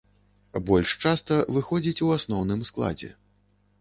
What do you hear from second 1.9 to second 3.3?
у асноўным складзе.